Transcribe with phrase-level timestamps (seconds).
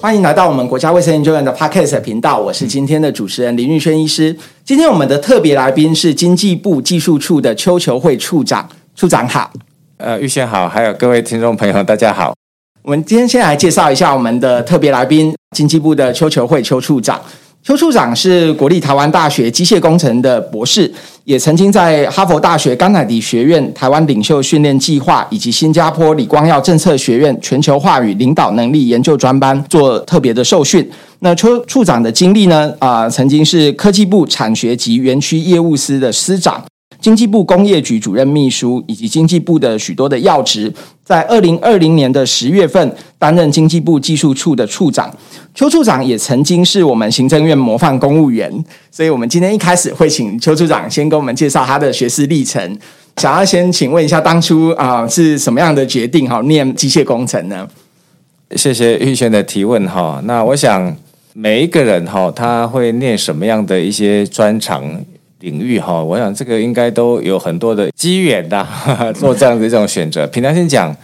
[0.00, 4.34] 欢迎来到我们国家卫生研究院的 Podcast 频道，我是今天的主持人林玉轩医师。
[4.64, 8.66] 今天我们的特别来宾是经济部技术处的邱球会处长，
[8.96, 9.52] 处长好。
[9.98, 12.34] 呃，玉轩好，还有各位听众朋友，大家好。
[12.80, 17.20] 我们今天先来介绍一下我们的特别来宾，经济部的邱球会邱处长。
[17.62, 20.90] 邱处长是国立台湾大学机械工程的博士，
[21.24, 30.90] 也曾经在哈佛大学甘乃迪学院台湾领袖训练计划以及新加坡李光耀政策学院全球化与领导能力研究专班做特别的受训。
[31.18, 32.72] 那邱处长的经历呢？
[32.78, 36.64] 啊、曾经是科技部产学及园区业务司的司长。
[37.00, 40.72] 经济部工业局主任秘书以及经济部的许多的要职，
[41.02, 45.10] 在二零二零年的十月份担任经济部技术处的处长。
[45.54, 48.52] 邱处长也曾经是我们行政院模范公务员，
[48.90, 52.78] 所以我们今天一开始会请邱处长先跟我们介绍他的学识历程。
[53.16, 57.66] 想要先请问一下，当初啊是什么样的决定哈，念机械工程呢？
[58.56, 60.20] 谢谢玉轩的提问哈。
[60.24, 60.94] 那我想
[61.32, 64.84] 每一个人哈，他会念什么样的一些专长？
[65.40, 68.66] 领域哈，我想这个应该都有很多的机缘的，
[69.14, 70.26] 做这样的一种选择。
[70.26, 70.94] 平常心讲，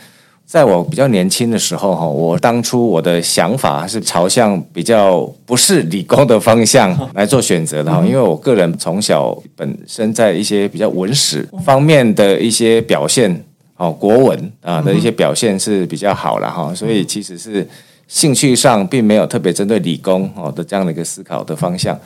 [0.44, 13.44] 在我比较年轻的时候哈，我当初我的想法是朝向比较不是理工的方向 来做选择的哈，因为我个人从小本身在一些比较文史方面的一些表现
[13.76, 17.66] 哦，国文啊的一些表现是比较好了哈，所以其实是
[18.06, 21.98] 兴趣上并没有特别针对理工哦的这样的一个思考的方向。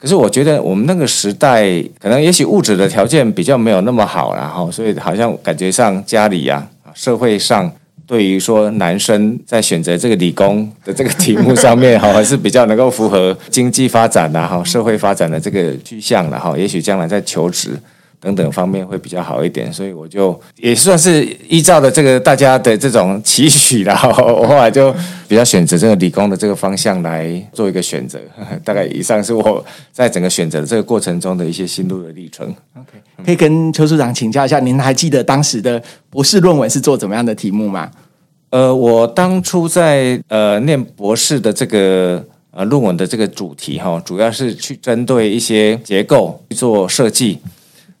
[0.00, 1.62] 可是我觉得我们那个时代，
[1.98, 7.70] 可能也许物质的条件比较没有那么好，然后所以好像感觉上家里呀、啊，社会上
[8.06, 17.78] 对于说男生在选择这个理工的这个题目上面， 哈，还是比较能够符合经济发展的哈，社会发展的这个趋向的哈，也许将来在求职。
[18.20, 24.94] 等等方面会比较好一点，所以我就也算是依照的这个大家的这种期许然后我后来就
[25.26, 28.20] 比较选择这个理工的这个方向来做一个选择。
[28.62, 32.46] 大概以上是我在整个选择的这个过程中的一些心路的历程。
[32.74, 37.90] OK，可以跟邱处长请教一下，您还记得当时的博士论文是做怎么样的题目吗？
[38.50, 47.38] 呃，我当初在呃念博士的这个呃论文的这个主题哈，主要是去针对一些结构去做设计。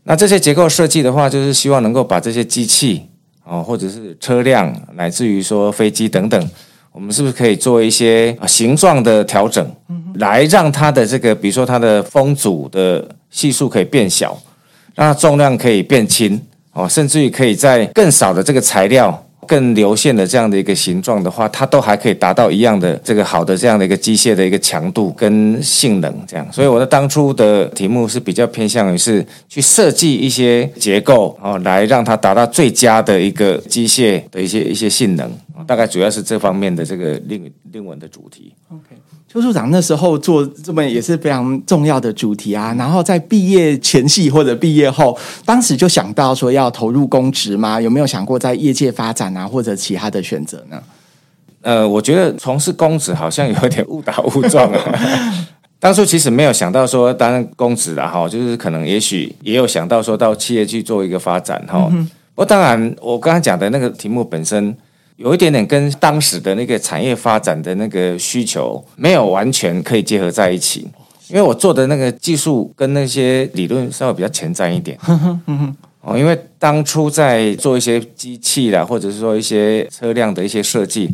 [0.04, 3.06] 那这些结构设计的话，就是希望能够把这些机器
[3.44, 6.50] 哦，或者是车辆，乃至于说飞机等等，
[6.92, 9.64] 我们是不是可以做一些形状的调整，
[10.14, 14.36] 来让它的这个，比如说它的风阻的系数可以变小，
[14.94, 16.40] 让它重量可以变轻
[16.72, 19.26] 哦，甚至于可以在更少的这个材料。
[19.50, 26.46] 更流线的这样的一个形状的话，它都还可以达到一样的这个好的这样的一个机械的一个强度跟性能，这样。
[26.52, 35.28] 所以我的当初的题目是比较偏向于是去设计一些结构，哦，来让它达到最佳的一个机械的一些一些性能。
[35.66, 38.54] 大概主要是这方面的这个另论文的主题。
[38.68, 38.94] OK。
[39.32, 47.80] 邱处长那时候做这么也是非常重要的主题啊，然后在毕业前夕或者毕业后，当时就想到说要投入公职吗？
[47.80, 50.82] 有没有想过在业界发展啊，或者其他的选择呢？
[51.62, 54.98] 呃，我觉得从事公职好像有点误打误撞啊。
[55.78, 61.88] 当初其实没有想到说当然公职了哈，就是可能也许也有想到说到企业去做一个发展哈。
[62.34, 64.76] 不过当然，我刚才讲的那个题目本身。
[65.20, 70.88] 有一点点跟当时的那个产业发展的那个需求没有完全可以结合在一起，
[71.28, 74.98] 因为我做的那个技术跟那些理论稍微比较前瞻一点。
[76.00, 81.10] 哦，因为当初在做一些机器啦，或者是说一些车辆的一些设计，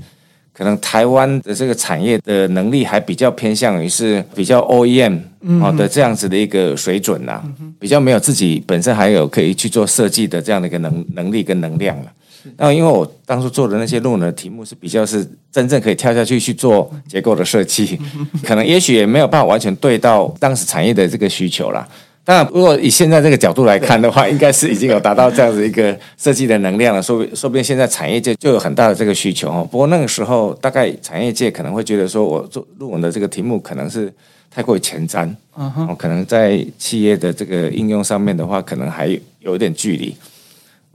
[0.52, 5.18] 可能台湾的这个产业的能力还比较偏向于是比较 OEM
[5.58, 7.42] 好的这样子的一个水准啦，
[7.80, 12.12] 比较没有自己本身还有可以去做设计的这样的一个能能力跟能量了。
[12.56, 17.98] 那因为我当初做的那些论文的题目是比较是真正可以跳下去去做结构的设计，
[18.44, 21.86] 可能也许也没有办法完全对到当时产业的这个需求啦。
[22.24, 27.00] 当然，如果以现在这个角度来看的话，应该是已经有达到这样子一个设计的能量了。
[27.00, 29.68] 说不说不定现在产业界就有很大的这个需求哦。
[29.70, 34.12] 不过那个时候，大概产业界可能会觉得说，我做论文的这个题目可能是
[34.50, 39.06] 太过于前瞻，嗯，可能在企业的这个应用上面的话，可能还
[39.38, 40.12] 有一点距离。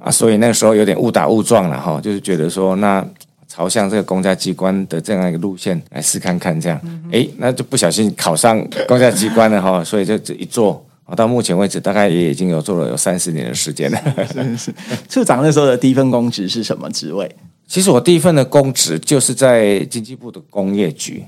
[0.04, 3.06] 啊，所以那个时候有点误打误撞了哈，就是觉得说，那
[3.48, 6.82] 朝向这个公家机关的这样一个路线来试看看，这样，
[7.12, 10.84] 哎，那就不小心考上公家机关了哈， 所以就这一做，
[11.16, 14.02] 到目前为止大概也已经有做了有三十年的时间了。
[14.34, 14.74] 是是，
[15.08, 17.30] 处长那时候的第一份公职是什么职位？
[17.68, 21.24] 其实我第一份的公职就是在经济部的工业局，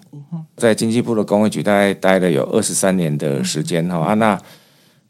[0.58, 4.40] 在经济部的工业局大概待了有二十三年的时间哈啊那。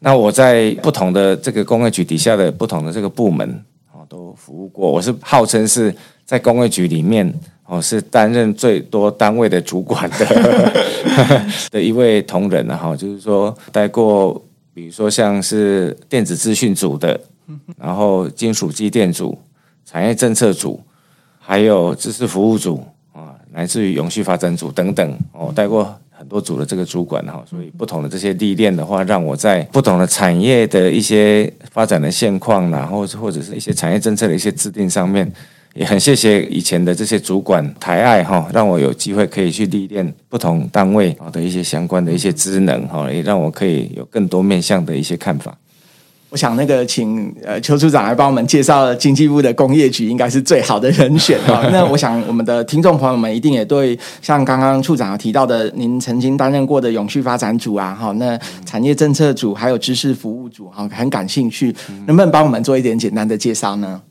[0.05, 3.49] 那我在不同的这个工业局底下的不同的这个部门
[3.89, 4.91] 啊，都服务过。
[4.91, 5.95] 我是号称是
[6.25, 7.33] 在工业局里面
[7.65, 10.73] 哦，是担任最多单位的主管的
[11.71, 14.33] 的一位同仁啊，哈，就是说带过，
[14.73, 17.17] 比如说像是电子资讯组的，
[17.77, 19.37] 然后金属机电组、
[19.85, 20.81] 产业政策组，
[21.39, 22.83] 还有知识服务组
[23.13, 35.29] 啊，来自于永续发展组等等，哦，带过很多组的这个主管哈，所以不同的这些历练的话，让我在不同的产业的一些发展的现况，然后或者是一些产业政策的一些制定上面。
[35.73, 45.57] 也很谢谢以前的这些主管抬爱哈，让我有机会可以去历练不同单位啊的一些相关的一些职能哈，也让我可以有更多面向的一些看法。
[46.33, 51.61] 我想那个请呃邱处长来帮我们介绍经济部的工业局，应该是最好的人选哈。
[51.71, 58.35] 那我想我们的听众朋友们一定也对像刚刚处长提到的，您曾经担任过的永续发展组啊，哈，那
[58.65, 61.71] 产业政策组还有知识服务组哈，很感兴趣，
[62.07, 64.01] 能不能帮我们做一点简单的介绍呢？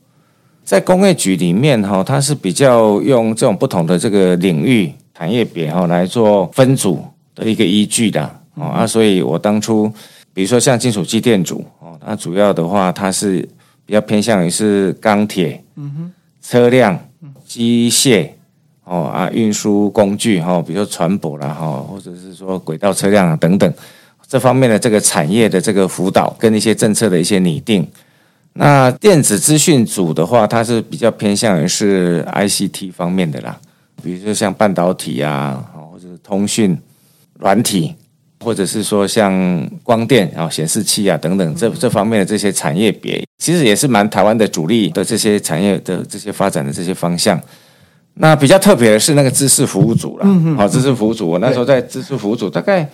[0.63, 7.03] 在工业局里面哈，它是比较用这种不同的这个领域产业别哈来做分组
[7.35, 8.23] 的一个依据的
[8.55, 9.91] 哦啊，所以我当初
[10.33, 13.47] 比如说像金属机电组哦，那主要的话它是
[13.85, 16.99] 比较偏向于是钢铁、嗯哼、车辆、
[17.45, 18.29] 机械
[18.83, 23.71] 哦啊运输工具哈，比如说船舶啦哈，或者是说轨道车辆啊等等
[24.27, 27.87] 这方面的这个产业的这个辅导跟一些政策的一些拟定。
[28.53, 33.59] 那电子资讯组的话，它是比较偏向于是 ICT 方面的啦，
[34.03, 36.77] 比如说像半导体啊，或者是通讯
[37.39, 37.95] 软体，
[38.43, 39.31] 或者是说像
[39.81, 47.41] 光电啊、显示器啊等等这这方面的这些产业别，其实也是蛮台湾的主力的这些产业的这些发展的这些方向。
[48.15, 52.87] 那比较特别的是那个知识服务组啦，好，知识服务组，我那时候在知识服务组大概。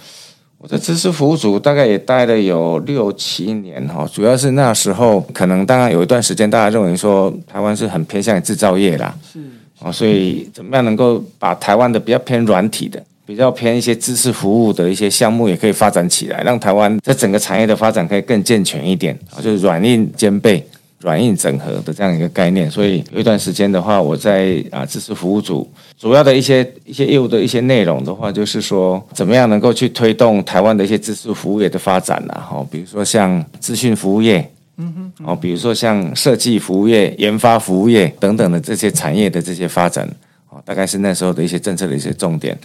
[0.61, 9.39] 我在知识服务组大概也待了有六七年哈，主要是那时候可能当然有一段时间，大家认为说台湾是很偏向于制造业啦，是
[9.81, 20.65] 啊，所以怎么样能够把台湾的比较偏软体的、比较偏一些知识服务的一些项目也可以发展起来，让台湾在整个产业的发展可以更健全一点啊，就是软硬兼备。
[21.01, 25.65] 软硬整合的这样一个概念，所以有一段时间的话，我在啊知识服务组
[25.97, 40.05] 主要的一些一些业务的一些内容的话，就是说怎么样能够去推动台湾的一些知识服务业的发展呐，哈，比如说像资讯服务业，嗯哼，哦，比如说像设计服务业、研发服务业等等的这些产业的这些发展，
[40.49, 42.57] 哦，大概是那时候的一些政策的一些重点。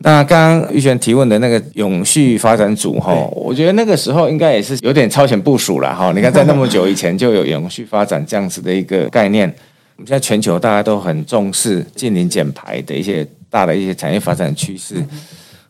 [0.00, 6.12] 那刚刚玉璇提问的那个永续发展组哈，我觉得那个时候应该也是有点超前部署了哈。
[6.16, 9.52] 你看，在那么久以前就有永续发展这样子的一个概念。
[9.96, 14.94] 我们现在全球大家都很重视近零减排的一些大的一些产业发展趋势，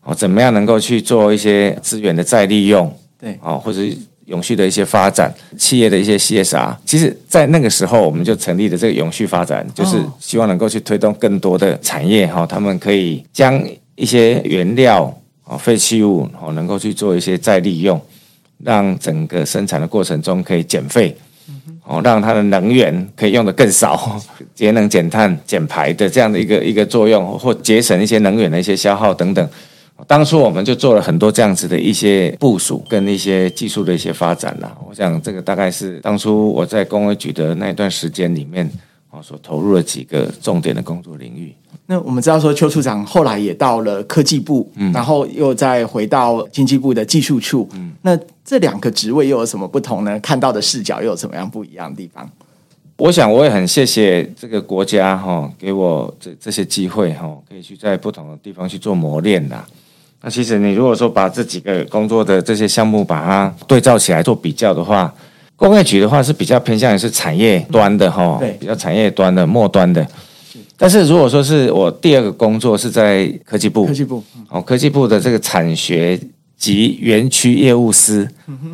[0.04, 2.94] 哦，怎么样能够去做一些资源的再利用？
[3.18, 3.80] 对，哦，或者
[4.26, 6.76] 永续的一些发展，企业的一些 CSR。
[6.84, 13.58] 其实，在那个时候我们就成立了这个永续发展，就是希望能够去推动更多的产业哈，他们可以将
[13.98, 15.12] 一些原料
[15.42, 18.00] 啊、废弃物哦，能够去做一些再利用，
[18.62, 21.16] 让整个生产的过程中可以减费，
[21.84, 24.20] 哦，让它的能源可以用的更少，
[24.54, 29.48] 节能减碳、减排的这样的一个一个作用，或节省一些能源的一些消耗等等。
[30.06, 34.72] 当初我们就做了很多这样子的一些部署跟一些技术的一些发展啦。
[34.88, 38.70] 我想这个大概是当初我在工业局的那一段时间里面
[39.10, 41.54] 啊所投入了几个重点的工作领域。
[41.86, 50.20] 那我们知道说，邱处长后来也到了科技部，嗯，然后又再回到经济部的技术处，嗯，那这两个职位又有什么不同呢？
[50.20, 52.28] 看到的视角又有什么样不一样的地方？
[52.98, 59.66] 我想我也很谢谢这个国家哈，给我这这些机会哈，可以去在不同的地方去做磨练啦。
[60.20, 65.14] 那其实你如果说把这几个工作的这些项目把它对照起来做比较的话，
[65.58, 70.06] 工业局的话是比较偏向于是产业端的哈，对，比较产业端的末端的。
[70.76, 76.16] 但是如果说是我第二个工作是在科技部，科技部哦，科技部的这个产学
[76.56, 78.28] 及园区业务司，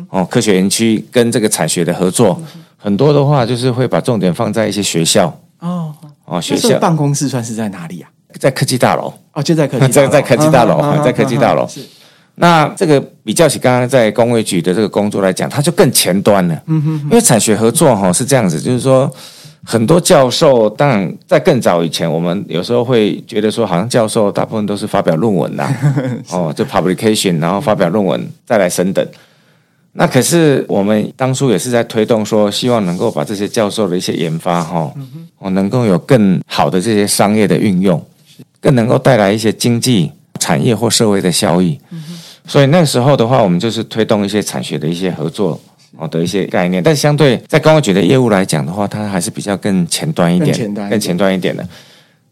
[0.09, 2.39] 哦，科学园区跟这个产学的合作，
[2.77, 5.25] 很多的话就是会把重点放在一些学校。
[5.61, 5.91] 哦。
[6.25, 6.77] 哦，学校。
[6.77, 8.09] 办公室算是在哪里啊？
[8.39, 9.11] 在科技大楼。
[9.33, 11.67] 哦，就在科技在 在科技大楼， 在科技大楼。
[12.35, 16.61] 是那这个比较起刚刚在工卫局的这个工作来讲，它就更前端了。
[16.67, 19.11] 嗯哼，因为产学合作哈是这样子，就是说。
[19.67, 25.67] 很多教授，当然在更早以前，我们有时候会觉得说，好像教授大部分都是发表论文呐，
[26.29, 29.03] 哦，就 publication，然后发表论文再来升等。
[29.93, 34.93] 那可是我们当初也是在推动说，希望能够把这些教授的一些研发，哈，
[35.39, 37.99] 哦，能够有更好的这些商业的运用，
[38.61, 41.79] 更能够带来一些经济、产业或社会的效益。
[42.47, 45.59] 所以那时候的话，我们就是推动一些产学的一些合作。
[45.97, 51.65] 哦的一些概念，但相对在工业局的业务来讲的话，它还是比较更前端一点，更前端，更前端一点的。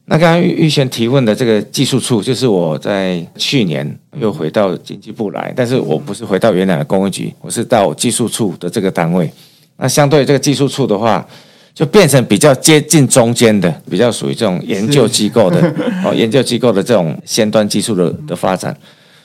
[0.03, 3.89] 那刚刚玉玉瑄提问的这个技术处，就是我在去年
[4.19, 9.31] 又回到经济部来，但是我不是回到原来的工业局，我是到技术处的这个单位。
[9.77, 11.25] 那相对这个技术处的话，
[11.73, 18.75] 就变成比较接近中间的，比较属于这种研究机构的哦，研究机构的这种先端技术的的发展。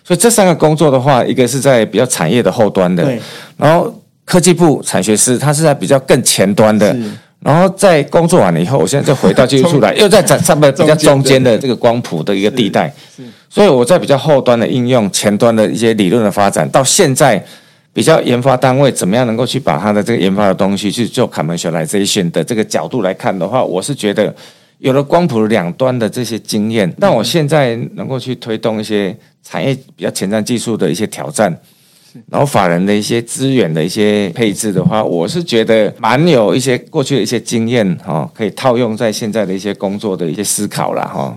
[0.09, 3.07] 所以这三个工作的话，一个是在比较产业的后端的，
[3.59, 6.97] 然后科技部产学师，它是在比较更前端的。
[7.41, 12.91] 然后在工作完了以后，我现在就回到技术处来，又在在上面比较中间的这个光谱的一个地带，
[13.51, 17.45] 所以我在比较后端的应用，前端的一些理论的发展，到现在
[17.93, 22.43] 比较研发单位怎么样能够去把它的这个研发的东西去做 commercialization 的。
[22.43, 24.35] 这个角度来看的话，我是觉得
[24.79, 29.17] 有了光谱两端的这些经验，但我现在能够去推动一些
[29.49, 31.57] 产业比较前瞻技术的一些挑战。
[32.31, 41.37] 然后法人的一些资源的一些配置的话，我是觉得蛮有一些过去的一些经验哈，可以套用在现在的一些工作的一些思考了哈。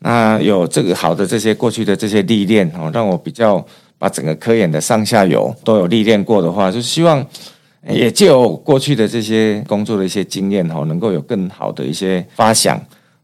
[0.00, 3.64] 那有这个好的这些过去的这些历练哦，让我比较
[3.96, 7.24] 把整个科研的上下游都有历练过的话，就希望
[7.88, 12.78] 也就过去的这些工作的一些经验哈，能够有更好的一些发想。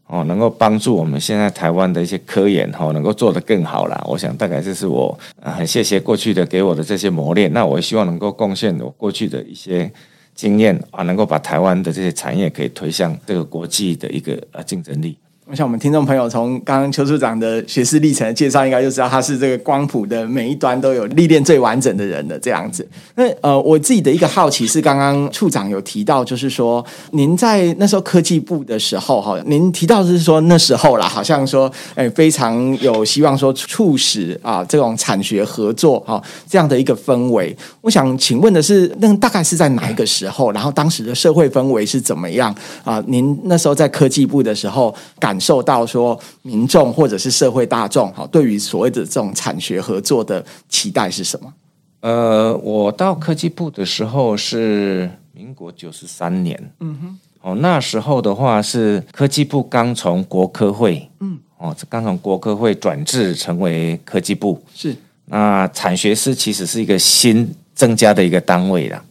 [0.07, 4.03] 哦，能够帮助我们现在台湾的一些科研哈，能够做得更好啦。
[4.07, 7.51] 我想大概这是我啊，很谢谢过去的给我的这些磨练。
[7.51, 9.91] 那我也希望能够贡献我过去的一些
[10.35, 15.17] 经验啊，能够把台湾的这些产业可以推向这个国际的一个呃竞争力。
[15.47, 22.87] 我想我们听众朋友从刚刚邱处长的学士历程的介绍，应该就知道他是这个光谱的每一端都有历练最完整的人的这样子。
[23.13, 37.55] 那呃，我自己的一个好奇是，刚刚处长有提到，就是说您在那时候科技部的时候哈，您提到是说那时候啦，好像说哎非常有希望说促使啊这种产学合作哈这样的一个氛围。
[37.81, 40.51] 我想请问的是，那大概是在哪一个时候？
[40.53, 42.99] 然后当时的社会氛围是怎么样啊？
[43.05, 51.53] 您那时候在科技部的时候感感受到说民众或者是社会大众哈，对于所谓的这种产学合作的期待是什么？
[51.99, 64.95] 呃，我到科技部的时候是民国九十三年，嗯哼，哦，那时候的话是科技部刚从国科会，嗯，哦，刚从国科会转制成为科技部，是。
[65.25, 69.03] 那产学司其实是一个新增加的一个单位啦。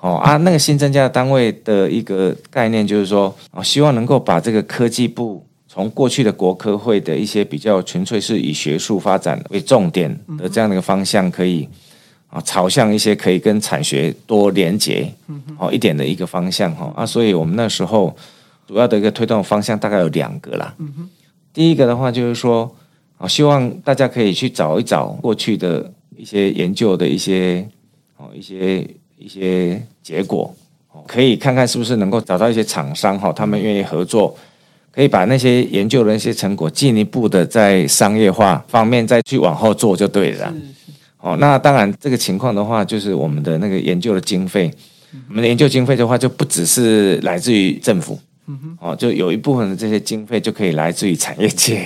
[0.00, 11.66] 哦啊，那个新增加的单位的一个概念就是说，哦，希望能够把这个科技部从过去的国科会的一些比较纯粹是以学术发展为重点的这样的一个方向，可以
[12.28, 15.10] 啊朝向一些可以跟产学多连结
[15.56, 18.14] 哦一点的一个方向哈啊，所以我们那时候
[18.66, 20.74] 主要的一个推动方向大概有两个啦。
[21.54, 22.70] 第一个的话就是说，
[23.16, 27.66] 啊，希望大家可以去找一找过去的一些研究的一些
[28.18, 28.86] 哦一些。
[29.24, 30.52] 一些结果，
[31.06, 34.36] 可以看看是不是能够找到一些厂商哈，他们愿意合作，
[34.94, 40.52] 可以把那些研究的那些成果进一步的在商业化方面再去往后做就对了。
[41.18, 44.70] 哦，那当然这个情况的话，就是我们的那个研究的经费，
[45.28, 48.18] 我们的研究经费的话就不只是来自于政府，
[48.78, 51.84] 哦，就有一部分的这些经费就可以来自于产业界。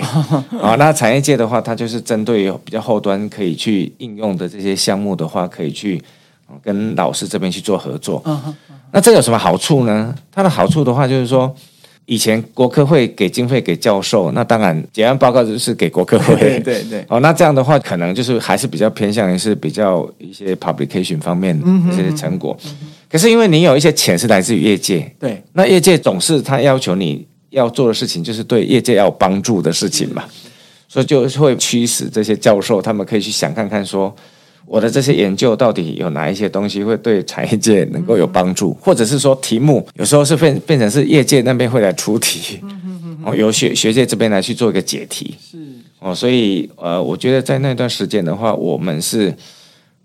[0.61, 6.01] 啊， 那产业界的话，它就是针对比较后端可以去应用的这些项目的话，可以去。
[6.63, 8.23] 跟老师这边去做合作，
[8.93, 10.15] 那这有什么好处呢？
[10.31, 11.53] 它的好处的话，就是说，
[12.07, 17.05] 以前国科会给经费给教授，那当然结案报告就是给国科会，对对对。
[17.09, 22.57] 哦，那这样的话，可能就是还是比较偏向于是比较一些 publication 方面的一些成果。
[23.09, 30.23] 可是因为你有一些钱是来自于业界，对，那业界总是他要求你要做的事情，就是对业界要有帮助的事情嘛，
[30.87, 34.15] 所以就会驱使这些教授他们可以去想看看说。
[34.67, 42.59] 我的这些研究到底有哪一些东西会对产业界能够有帮助，或者是说题目有时候是变变成是业界那边会来出题，
[43.23, 45.57] 哦，由学学界这边来去做一个解题，是。
[45.99, 49.33] 哦，所以呃，我觉得在那段时间的话，我们是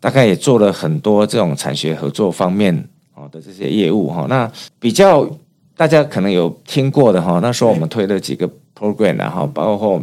[0.00, 2.74] 大概也做了很多这种产学合作方面
[3.14, 4.26] 哦的这些业务哈。
[4.28, 4.50] 那
[4.80, 5.28] 比较
[5.76, 10.02] 大家可能有听过的哈，那时候我们推了几个 program，然后包括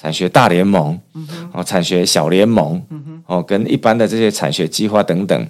[0.00, 0.98] 产学大联盟，
[1.52, 2.80] 哦，产学小联盟。
[3.26, 5.46] 哦，跟一般的这些产学计划等等，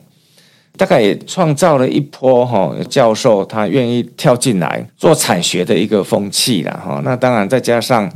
[0.76, 7.00] 大概也创造了一波哈教授他愿意跳进来做产学的一个风气了哈。
[7.04, 8.10] 那当然再加上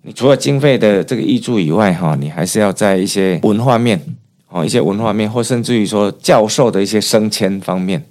[0.00, 4.00] 你除了经费的这个益助以外哈，你还是要在一些文化面
[4.48, 8.02] 哦，一些文化面或甚至于说教授的一些升迁方面。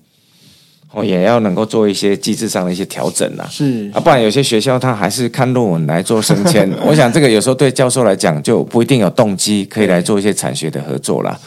[0.92, 3.92] 哦，也要能够做一些机制上的一些调整啦，是。
[3.94, 11.40] 啊，不然有些学校他还是看论文来做升迁， 我想这个有时候对教授来讲就不一定有动机可以来做一些产学的合作啦。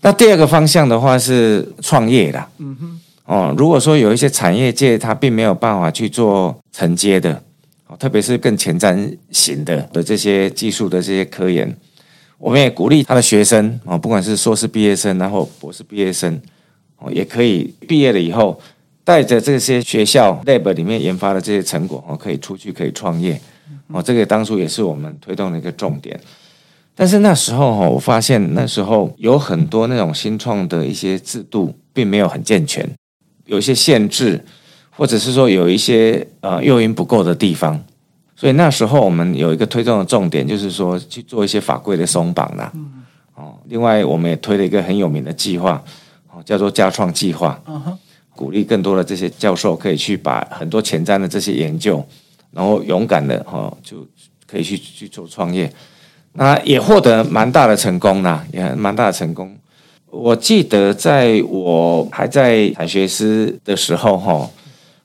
[0.00, 7.42] 那第二个方向的话是创业啦，嗯哼，哦，如果说有一些产业界他并没有办法去做承接的，
[7.98, 11.74] 特别是更前瞻型的的这些技术的这些科研，
[12.36, 16.40] 我们也鼓励他的学生啊，不管是硕士毕业生，然后博士毕业生，哦，
[17.12, 18.60] 也可以毕业了以后，
[19.04, 23.40] 带着这些学校 lab 里面研发的这些成果哦，可以出去可以创业
[23.88, 26.18] 哦，这个当初也是我们推动的一个重点。
[26.94, 32.88] 但是那时候哈，我发现那时候有很多那种新创的一些制度并没有很健全，
[33.46, 34.40] 有一些限制，
[34.90, 37.82] 或者是说有一些呃诱因不够的地方，
[38.36, 42.72] 所以那时候我们有一个推动的重点，就是说去做一些法规的松绑啦。
[43.34, 45.82] 哦，另外我们也推了一个很有名的计划，
[46.34, 47.60] 哦，叫做加创计划，
[48.34, 52.04] 鼓励更多的这些教授可以去把很多前瞻的这些研究，
[52.50, 54.04] 然后勇敢的哈就
[54.46, 55.72] 可以去去做创业。
[56.32, 59.56] 那也获得蛮大的成功啦，也蛮大的成功。
[60.10, 64.50] 我记得在我还在产学师的时候，哈，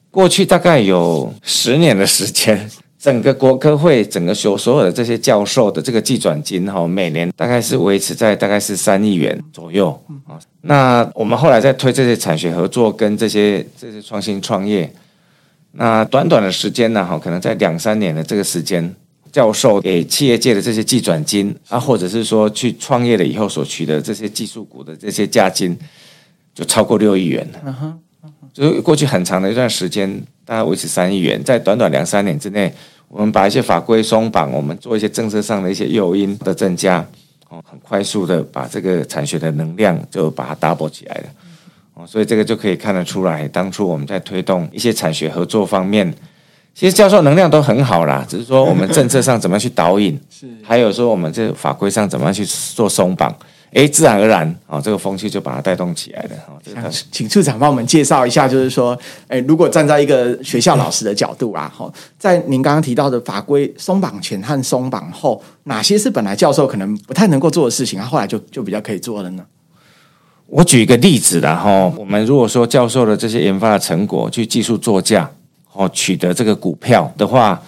[0.10, 9.98] 过去大概有十年的时间，整个国科会整个所所有的这些教授的这个技转金，哈，每年大概是维持在大概是三亿元左右。
[10.62, 14.92] 那我们后来在推这些产学合作跟这些这些创新创业，
[15.72, 18.94] 那短短的时间呢，哈，可能在两三年的这个时间。
[19.32, 25.78] 教授给企业界的这些技转金啊，或者是说去创业了以后所取得这些技术股的这些价金，
[26.56, 27.96] 就超过六亿元了。
[28.56, 28.76] Uh.
[28.76, 32.74] 就过去很长的一段时间，大概维持三亿元，在短短两三年之内，
[33.08, 37.06] 我们把一些法规松绑，我们做一些政策上的一些诱因的增加，
[37.50, 41.24] 哦，很快速的把这个产学的能量就把它 double 起来了。
[41.96, 46.14] 哦，所以这个就可以看得出来，当初我们在推动一些产学合作方面。
[46.76, 53.36] 其实教授能量都很好啦，只是说我们政策上怎么样去导引， 是还有说我们这法规上怎么样去做松绑，
[53.74, 56.30] 哎，自然而然啊、哦，这个风气就把它带动起来了。
[56.48, 58.98] 哦这个、请处长帮我们介绍一下，就是说，
[59.28, 69.46] 哎，如果站在一个学校老师的角度啊，哈，在您刚刚提到的法规松绑前和松绑后，哪些是本来教授可能不太能够做的事情，他后来就就比较可以做了呢？
[70.48, 75.30] 我举一个例子啦，哈，我们如果说教授的这些研发的成果去技术作价。
[75.72, 77.62] 哦，取得这个股票的话，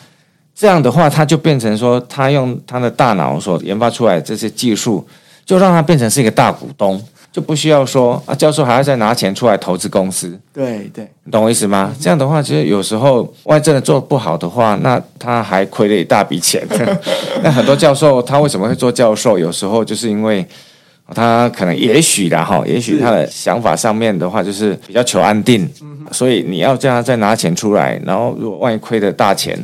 [0.54, 5.08] 这样的话，他就变成说，他用他的大脑所研发出来的这些技术，
[5.46, 7.02] 就让他变成是一个大股东，
[7.32, 10.40] 就不需要说啊，教授还要再拿钱出来投资公司。
[10.54, 11.94] 对对，你懂我意思吗？
[12.00, 16.66] 这样的话，其实有时候万一真的做不好的话，那他还亏了一大笔钱。
[17.44, 19.38] 那很多教授他为什么会做教授？
[19.38, 20.46] 有时候就是因为。
[21.14, 25.70] 他可能也许的哈，也许他的想法上面的话，就是比较求安定，
[26.10, 29.62] 所以你要叫他再拿钱出来，然后如果万一亏的大钱，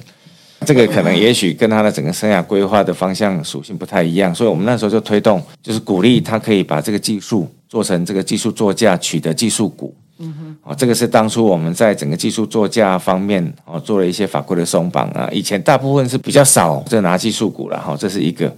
[0.67, 9.95] 这个可能也许跟他的整个生涯规划的方向属性不太一样，所以我们那时候就推动，就是鼓励他可以把这个技术做成这个技术座驾，取得技术股。
[10.19, 18.53] 嗯哼，哦这个是当初我们在整个技术座驾方面哦做了一些法规的松绑啊，以前大部分是比较少就拿技术股了哈，这是一个。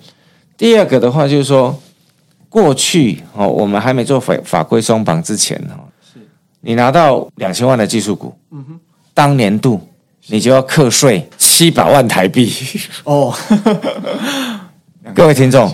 [0.57, 1.79] 第二个的话就是说。
[2.51, 6.19] 过去哦，我们还没做法法规松绑之前哦，是
[6.61, 8.79] 你拿到两千万的技术股，嗯哼，
[9.13, 9.79] 当年度
[10.29, 12.51] 你就要课税七百万台币
[13.03, 13.33] 哦。
[15.15, 15.71] 各位听众，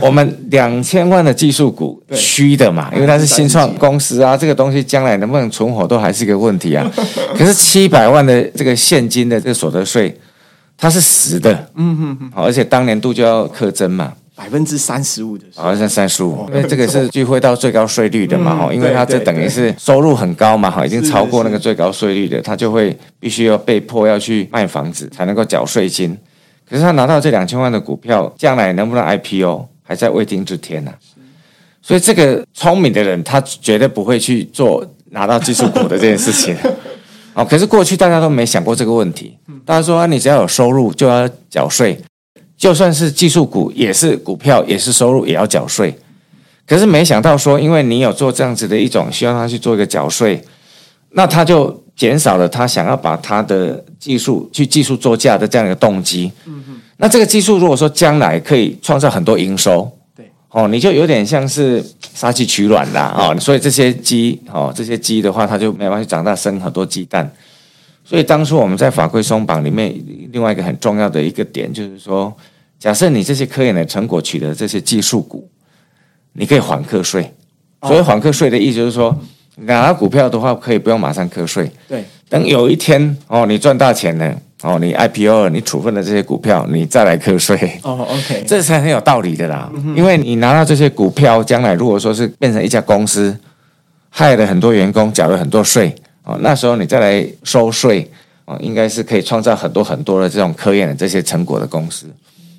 [0.00, 6.88] 我们两千万的技术股 虚的嘛，因为它是新创公司啊，这个东西将来能不能存活都还是一个问题啊。
[7.36, 10.16] 可是七百万的这个现金的这个所得税，
[10.76, 14.12] 它是实的，嗯哼哼，而且当年度就要课征嘛。
[14.36, 26.14] 百分之三十五的，好像三十五，因为这个是聚会到最高税率的嘛，哈、嗯，因为它这等于是收入很高嘛，哈，已经超过那个最高税率的，他就会必须要被迫要去卖房子才能够缴税金。
[26.68, 31.00] 可是他拿到这两千万的股票，将来能不能 IPO，还在未定之天呢、啊。
[31.80, 36.54] 所以这个聪明的人，他绝对不会去做拿到技术股的这件事情。
[37.32, 41.98] 哦，可是过去大家都没想过这个问题，大家说啊，你只要有收入就要缴税。
[42.56, 45.94] 就算是技术股，也是股票，也是收入，也要缴税。
[46.66, 50.42] 可是没想到说，因为你有做这样子的一种，需要他去做一个缴税，
[51.10, 56.32] 那他就减少了他想要把他的技术去技术作价的这样一个动机。
[56.46, 56.80] 嗯哼。
[56.96, 67.30] 那这个技术如果说将来可以创造很多营收，对，哦，你就有点像是杀鸡取卵啦，哦，所以这些鸡，哦，这些鸡的话，它就没办法去长大生很多鸡蛋。
[68.08, 69.92] 所以当初我们在法规松绑里面，
[70.30, 72.32] 另外一个很重要的一个点就是说，
[72.78, 75.48] 假设你这些科研的成果取得这些技术股，
[76.34, 77.28] 你可以缓课税。
[77.82, 79.16] 所以缓课税的意思就是说，
[79.56, 81.68] 拿到股票的话可以不用马上课税。
[81.88, 87.56] 对，等有一天哦，你赚大钱了哦，你 IPO 了，你处分了这些股票，你再来课税。
[87.82, 89.68] 哦，OK，这才很有道理的啦。
[89.96, 93.36] 因为你拿到这些股票，将来如果说是变成一家公司，
[94.10, 95.92] 害了很多员工，缴了很多税。
[96.26, 98.10] 哦，那时候你再来收税，
[98.46, 102.08] 哦，应该是可以创造很多很多的这种科研的这些成果的公司，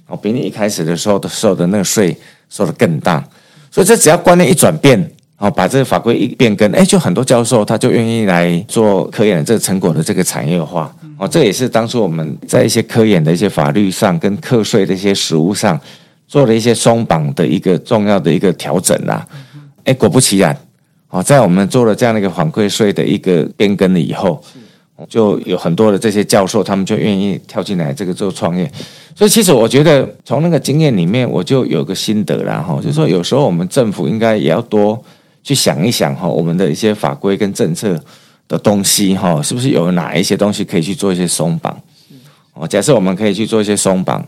[0.07, 2.15] 哦，比你一开始的时候的收的那个税
[2.49, 3.21] 收的更大，
[3.69, 4.97] 所以这只要观念一转变，
[5.37, 15.77] 哦，把这个法规一变更，哎，就很多教授他就愿意来做科研的这个成果的这个产业化，哦，这也是当初我们在一些科研的一些法律上跟课税的一些实务上
[16.25, 19.27] 做了一些松绑的一个重要的一个调整啦，
[19.83, 20.55] 哎，果不其然，
[21.09, 24.43] 哦，在我们做了这样的一个反馈税的一个变更了以后。
[25.07, 28.67] 就有很多的这些教授，他们就愿意跳进来这个做创业，
[29.13, 34.99] 所以其实我觉得从那个经验里面，我就有个心得啦哈，就是说有时候我们政府应该也要多
[35.43, 37.95] 去想一想哈，我们的一些法规跟政策
[38.47, 41.79] 的东西哈，是不是有哪一些东西可以去做一些松绑？
[42.55, 44.27] 哦，假设我们可以去做一些松绑，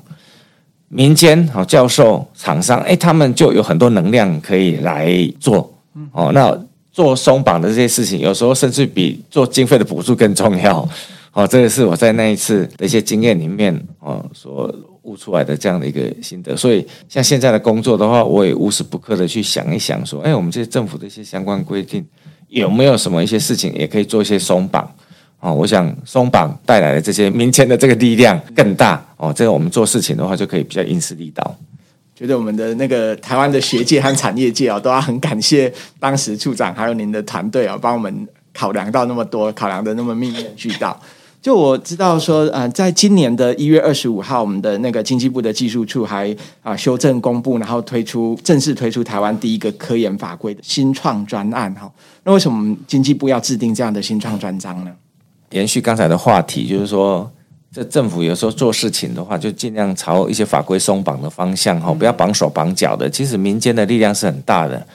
[0.88, 5.74] 民间好教授、厂商，哎，他们就有很多能量可以来做
[6.12, 6.56] 哦，那。
[6.92, 10.88] 做松绑的这些事情，有时候甚至比做经费的补助更重要。
[11.32, 14.74] 哦，这个是我在那一次的一些经验里面哦所
[15.04, 16.58] 悟出来的这样的一个心得。
[16.58, 22.04] 所以，像现在的工作的话，我也无时不刻的去想一想，说，哎，我们这些政府的一些相关规定
[22.48, 24.92] 有没有什么一些事情也可以做一些松绑？
[25.40, 29.06] 哦，我想松绑带来的这些民间的这个力量更大。
[29.16, 31.56] 哦，这个我们做事情的话就可以比较因势利导。
[32.20, 41.00] 觉得我们的那个台湾的学界和产业界啊，都要很感谢当时处长还有您的团队啊，帮我们考量到那么多，考量的那么面面俱到。
[41.42, 51.90] 就我知道说，呃，在今年的一月二十五号，我们的那个经济部的技术处还啊修正公布，然后推出正式推出台湾第一个科研法规的新创专案哈。
[52.26, 54.92] 那为什么经济部要制定这样的新创专章呢？
[55.52, 57.32] 延续刚才的话题，就是说。
[57.72, 63.08] 这政府有时候做事情的话，就尽量朝一些法规松绑的方向哈，不要绑手绑脚的。
[63.10, 64.86] 其实民间的力量是很大的。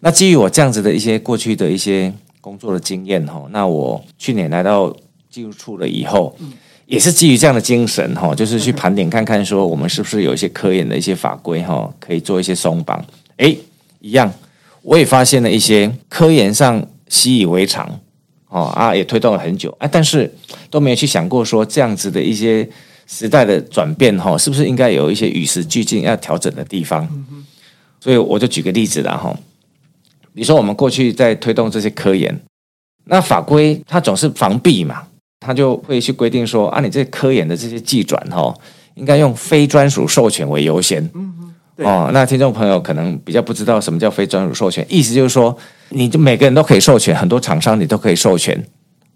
[0.00, 4.94] 那基于我这样子的一些过去的一些工作的经验哈，那我去年来到
[5.30, 6.34] 技术处了以后，
[6.86, 13.04] 也是基于这样的精神哈，就是去盘点看看说我们是不是有一些科研的一些法规哈，可以做一些松绑。
[13.36, 13.54] 哎，
[14.00, 14.32] 一样，
[14.80, 18.00] 我也发现了一些科研上习以为常。
[18.56, 20.32] 哦啊，也推动了很久啊，但是
[20.70, 22.66] 都没有去想过说这样子的一些
[23.06, 27.06] 时代的转变哈，是不是应该有一些与时俱进要调整的地方？
[28.00, 29.36] 所以我就举个例子了哈，
[30.32, 32.34] 比如说我们过去在推动这些科研，
[33.04, 35.02] 那法规它总是防弊嘛，
[35.40, 38.54] 它就会去规定说啊，你这科研的这些技转哈，
[38.94, 41.10] 应该用非专属授权为优先。
[41.78, 45.56] 哦，那听众朋友可能比较不知道什么叫非专属授权，意思就是说。
[45.90, 48.60] 你就每个人都可以授权，很多厂商你都可以授权，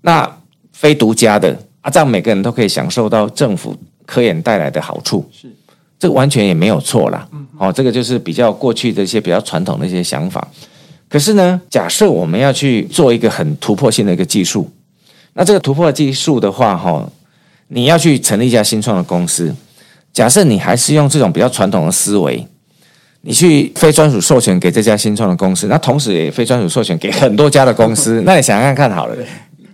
[0.02, 0.38] 那
[0.72, 5.52] 非独家的啊，这样每个人都可以享受到政府科研带来的好处，是
[5.98, 7.26] 这个完全也没有错啦。
[7.58, 10.46] 哦，这个就是比较过去的一些比较传统的一些想法。
[11.08, 14.70] 可是呢，假设我们要去做一个很突破性的一个技术，
[15.32, 17.04] 那这个突破技术的话，哈，
[17.66, 19.52] 你要去成立一家新创的公司，
[20.12, 22.46] 假设你还是用这种比较传统的思维。
[23.22, 28.20] 你去非专属授权给这家新创的公司，那同时也非专属授权给很多家的公司。
[28.24, 29.16] 那你想想看看好了，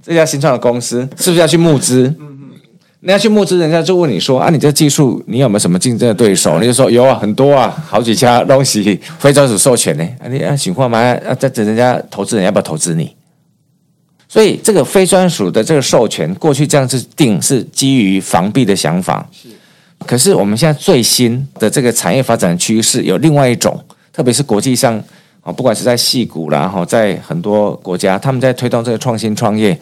[0.03, 2.13] 这家新创的公司是不是要去募资？
[3.03, 6.59] 那要去募资，人家就问你说啊，你这技术你有没有什么竞争的对手？
[6.59, 10.05] 你就说有啊，很多啊，好几家东西非专属授权呢。
[10.19, 13.15] 啊，你啊，情况嘛，啊，在等人家投资人要不要投资你？
[14.29, 19.25] 所以这个非专属的这个授权，过去这样子定是基于防弊的想法。
[20.05, 23.83] 可是我们现在最新的这个产业发展趋势有另外一种，
[24.13, 25.03] 特别是国际上
[25.41, 29.77] 啊，不管是在戏谷啦，哈，在很多国家，他们在推动这个创新创业，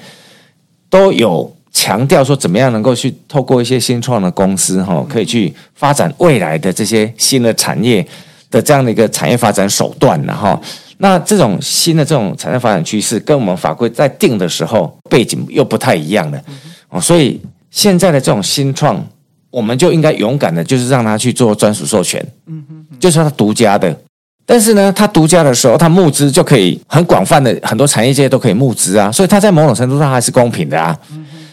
[0.89, 8.07] 都有强调说怎么样能够去透过一些新创的公司，哈，可以去发展未来的这些新的产业
[8.51, 10.59] 的这样的一个产业发展手段，然后，
[10.99, 16.41] 那这种新的这种产业发展趋势，跟我们法规在定的时候背景又不太一样了，
[16.89, 17.39] 哦，所以
[17.71, 19.05] 现在的这种新创。
[19.55, 23.97] 我们就应该勇敢的，就是让他去做专属授权，嗯哼，就是他独家的。
[24.45, 30.99] 但是呢，他独家的时候，他募资就可以很广泛的，很多产业界都可以募资啊，所以他在某种程度上还是公平的啊。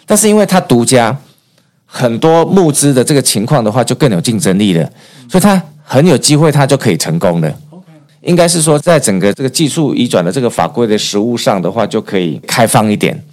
[0.08, 1.16] 但是因为他独家，
[1.86, 4.84] 很多募资的这个情况的话，就更有竞争力了，
[5.30, 7.54] 所以他很有机会，他就可以成功的。
[8.22, 13.24] 应该是说，在整个这个技术移转的这个法规的实务上的话，就可以开放一点。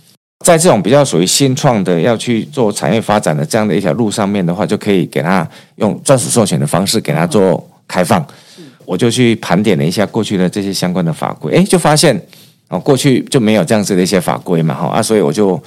[0.44, 5.46] 在这种比较属于新创的要去做产业发展的这样的一条路上面的话，就可以给他
[5.77, 8.24] 用专属授权的方式给他做开放。
[8.85, 12.18] 我就去盘点了一下过去的这些相关的法规，诶，就发现
[12.68, 15.62] 哦，过去就没有这样子的一些法规嘛，哈啊，所以我就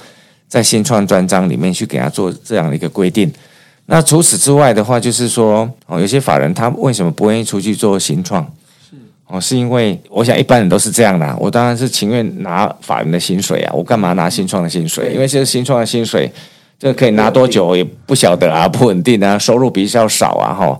[0.48, 3.32] 在新创专章里面去给他做这样的一个规定。
[3.86, 8.44] 那除此之外的话，就是说哦，有些法人他为什么不愿意出去做新创？
[9.32, 15.10] 哦，是因为我想一般人都是这样的，我当然是情愿拿法人的薪水啊，我干嘛拿新创的薪水？
[15.14, 16.30] 因为这个新创的薪水，
[16.78, 20.78] 这可以拿多久也不晓得啊， 不稳定啊，收入比较少啊，哈。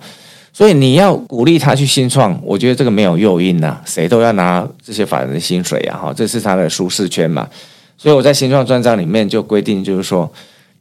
[0.52, 7.48] 所以你要鼓励他去新创，我觉得这个没有诱因呐，谁都要拿这些法人的薪水啊，哈，这是他的舒适圈嘛。
[7.96, 10.30] 所以我在新创专章里面就规定，就是说，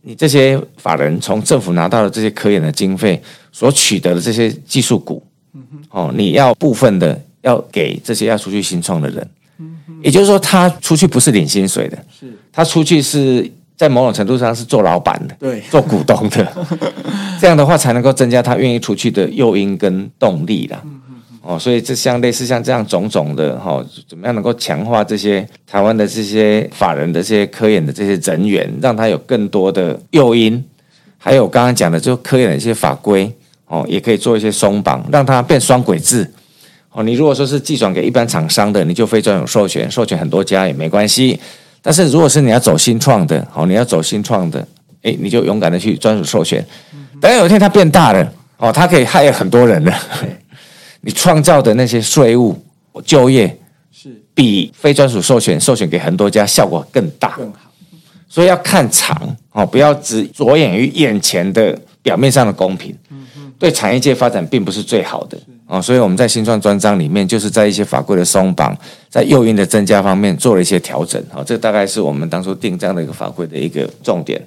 [0.02, 3.22] 你这些法人从政府拿到的这些科研的经费
[3.54, 5.24] 所取得的这些技术股，
[5.90, 9.27] 哦，你要部分的要给这些要出去新创的人。
[10.01, 12.36] 也就是说，他出去不是领薪水的，是。
[12.51, 16.51] 他出去是在某种程度上是做老板的，对，做股东的，
[17.39, 20.82] 这样的话才能够增加他愿意出去的诱因跟动力啦。
[21.43, 30.63] 哦，所以这像类似像这样种种的哈，怎么样能够强化这些台湾的这些法人的这些科研的这些人员，让他有更多的诱因，
[31.17, 33.32] 还有刚刚讲的就科研的一些法规
[33.67, 36.27] 哦，也可以做一些松绑，让它变双轨制。
[36.91, 41.39] 哦，你如果说是寄转给一般厂商的，你就非专有授权，授权很多家也没关系。
[41.82, 44.67] 但是如果是你要走新创的，哦，你要走新创的，
[45.04, 46.63] 诶，你就勇敢的去专属授权。
[47.19, 49.93] 等有一天它变大了，哦，它可以害很多人了。
[51.01, 52.56] 你创造的那些税务
[53.06, 53.58] 就业
[53.91, 57.71] 是比非专属授权授权给很多家效果更大，更好。
[58.30, 62.95] 所以要看长哦，不要只着眼于眼前的表面上的公平，
[63.62, 65.38] 对产业界发展并不是最好的。
[65.67, 68.76] 哦，所以我们在新创专章里面，就是在一些法规的松绑，
[69.08, 71.24] 在诱因的增加方面做了一些调整。
[71.32, 74.41] 啊，这大概是我们当初定这样的一个法规的一个重点。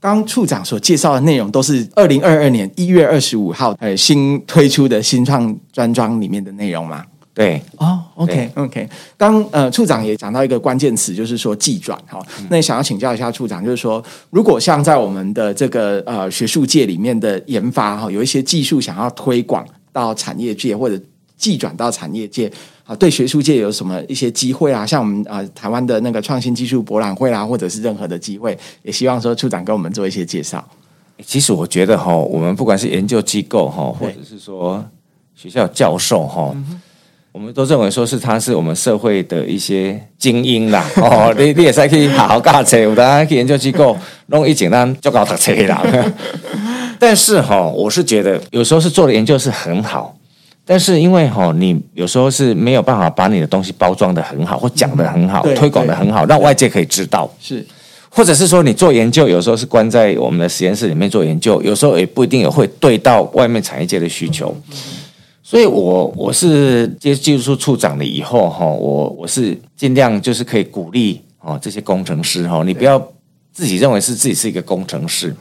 [0.00, 7.04] 刚处长所介绍的内容都是二零二二年一月二十五号呃新推出的新创专章里面的内容吗？
[7.34, 8.88] 对，哦，OK OK。
[9.16, 12.20] 刚呃处长也讲到一个关键词，就是说技转哈。
[12.50, 19.66] 那也想要请教一下处长，就是说如果像在我们的这个呃学术界里面的研发哈，有一些技术想要推广。
[19.94, 20.98] 到产业界或者
[21.36, 22.50] 技转到产业界
[22.86, 24.86] 啊，对学术界有什么一些机会啊？
[24.86, 30.66] 像我们啊台湾的那个创新技术博览会啦，或者是任何的机会，也希望说处长跟我们做一些介绍。
[31.22, 34.82] 其实我觉得哈，我们不管是研究机构哈，或者是说
[35.34, 36.56] 学校教授哈，
[37.32, 40.84] 我们都认为说是他是我们社会的一些精英啦。
[40.96, 43.96] 哦，你你也是可以好好教册，有的去研究机构
[44.28, 45.82] 弄一简单就搞读册啦。
[47.00, 50.14] 但是哈，我是觉得有时候是做的研究是很好，
[50.66, 57.28] 但是因为哈，你有时候是没有办法把你的东西包装的很好，或讲的很好，推广的很好，让外界可以知道。
[57.40, 57.66] 是，
[58.10, 64.54] 或者是说你做研究，有时候是关在我们的实验室里面做研究，有时候也不一定有会对到外面产业界的需求。
[65.42, 72.98] 所以我我是接技术处处长了以后哈，我我是尽量就是可以鼓励哦这些工程师哈，你不要
[73.52, 75.34] 自己认为是自己是一个工程师。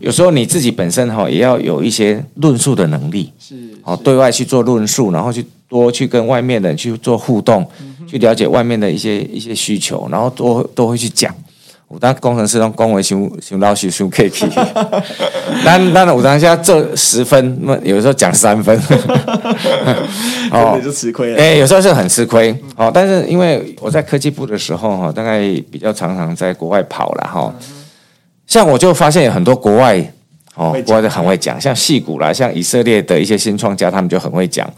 [0.00, 7.66] 有时候你自己本身哈也要有一些论述的能力，是哦，对外去做论述，然后去多去跟外面的人去做互动，
[8.08, 11.34] 去了解外面的一些一些需求，然后都都会去讲。
[11.88, 14.46] 我当工程师都恭维熊熊老师熊 K K，
[15.64, 18.78] 但但我当下做十分，那有时候讲三分，
[20.52, 21.38] 哦，就吃亏了。
[21.38, 22.90] 哎，有时候是很吃亏哦。
[22.92, 27.50] 但是因为我在科技部的时候哈，大概比较常常在国外跑了哈。
[28.46, 29.98] 像我就发现有很多国外
[30.56, 34.70] 哦，国外的很会讲，像矽谷啦，像以色列的一些新创家，他们就很会讲。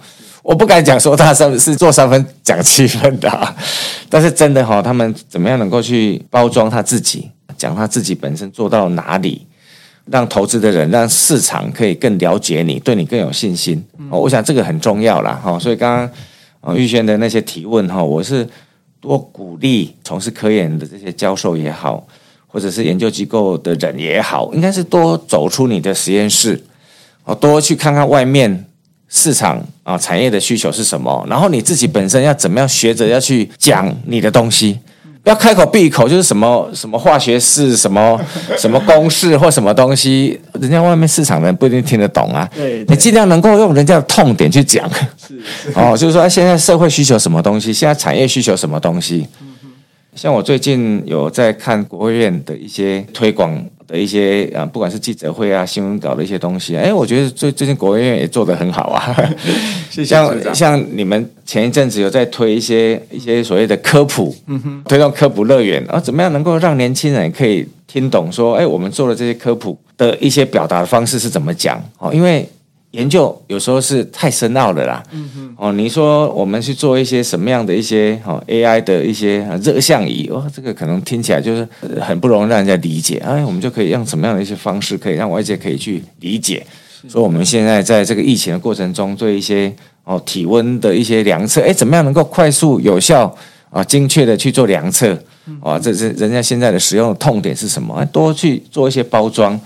[0.51, 3.55] 我不敢讲说他是是做三分讲七分的，啊，
[4.09, 9.47] 但是真的哈，他们怎么样能够去包装他自己，讲他自己本身做到哪里，
[10.07, 13.81] 让投资的人、让市场可以更了解你，对你更有信心。
[14.11, 15.41] 哦，我想这个很重要啦。
[15.41, 15.57] 哈。
[15.57, 16.11] 所以刚
[16.61, 18.45] 刚玉轩的那些提问哈，我是
[19.01, 22.05] 多鼓励从事科研的这些教授也好。
[22.53, 26.61] 或者是研究机构的人也好，应该是多走出你的实验室，
[27.23, 28.65] 哦，多去看看外面
[29.13, 34.79] 市场啊，产业的需求是什么，然后你自己本身要怎么样学着要去讲你的东西，
[35.25, 38.19] 不要开口闭口就是什么什么化学式、什么
[38.57, 42.49] 什么公式或什么东西，人家外面市场人不一定听得懂啊。
[42.55, 45.35] 对，你尽量能够用人家的痛点去讲，是
[45.75, 49.27] 哦，就是说现在社会需求什么东西，现在产业需求什么东西。
[50.15, 59.15] 像我最近有在看国务院的一些推广的一些啊，不管是记者会啊、新闻稿的一些东西，哎，我觉得最最近国务院也做得很好啊。
[59.91, 71.83] 谢谢像像你们前一阵子有在推一些一些所谓的科普，嗯哼，推动科普乐园啊，怎么样能够让年轻人可以听懂说，哎，我们做的这些科普的一些表达的方式是怎么讲？
[71.99, 72.49] 哦，因为。
[72.93, 81.69] 研究有时候是太深奥的啦，嗯哼，哦，你说我们去做一些什么样的一些哦 AI 的一些热像仪哦，这个可能听起来就是
[82.01, 86.67] 很不容易让人家理解，哎，我们就可以用什么样的一些方式，可以让外界可以去理解。
[87.09, 89.73] 所以我们现在在这个疫情的过程中，对一些
[90.05, 93.33] 哦体温的一些量测，哎，怎么样能够快速有效
[93.71, 95.17] 啊，精确的去做量测
[95.63, 98.05] 啊，这是人家现在的使用的痛点是什么？
[98.07, 99.59] 多去做一些包装。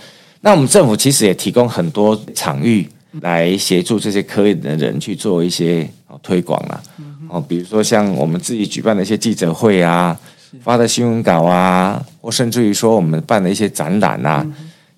[0.42, 2.86] 那我们政府其实也提供很多场域
[3.20, 5.88] 来协助这些科研的人去做一些
[6.22, 6.82] 推广啦。
[7.28, 10.16] 哦，比如说像我们自己举办的一些记者会啊，
[10.60, 14.46] 发的新闻稿啊，或甚至于说我们办的一些展览啊，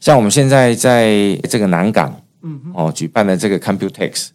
[0.01, 2.15] 像我们现在在这个南港，
[2.75, 4.29] 哦，举办的这个 Computex，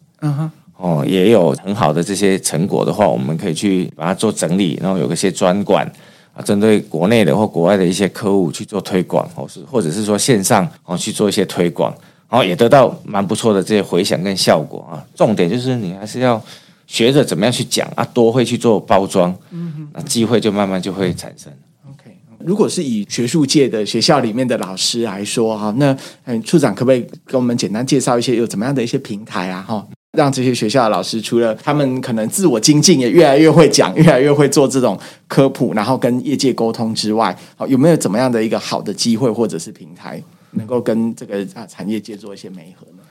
[0.76, 5.86] 哦，也有很好的这些成果的话，我们可以去把它做整理，然后有一些专馆
[6.34, 11.94] 啊，针对国内的或国外的一些客户去做推广，或是或者是说线上哦去做一些推广，
[12.32, 14.96] 然后也得到蛮不错的这些回响跟效果啊。
[15.14, 16.42] 重点就是你还是要。
[16.84, 21.50] 学着怎么样去讲啊，多会去做包装，嗯哼，那机会就慢慢就会产生。
[21.88, 29.64] OK，如果是以学术界的学校里面的老师来说哈，那嗯，处长可不可以给我们简单介绍一些有怎么样的一些平台啊？
[29.66, 29.86] 哈，
[30.18, 43.02] 让这些学校的老师除了他们可能自我精进，也越来越会讲，越来越会做这种科普，然后跟业界沟通之外，好，有没有怎么样的一个好的机会或者是平台，能够跟这个啊产业界做一些媒合呢？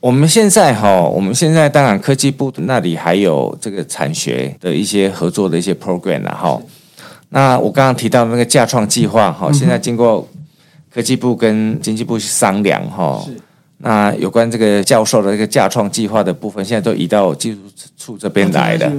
[0.00, 6.58] 我们现在哈，我们现在当然科技部那里还有这个产学的一些合作的一些 program 了哈。
[7.28, 10.26] 那我刚刚提到那个架创计划哈，现在经过
[10.92, 13.22] 科技部跟经济部商量哈，
[13.78, 17.58] 那有关这个教授的这个架创计划的部分，现在都移到技术
[17.98, 18.92] 处这边来了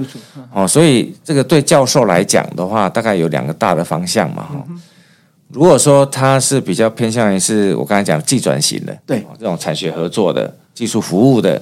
[0.54, 0.68] 哦。
[0.68, 4.66] 所以这个对教授来讲的话，大概有两个大的方向嘛哈。
[5.54, 10.56] 如果说他是比较偏向于是我刚才讲技转型的，对这种产学合作的。
[10.74, 11.62] 技术服务的，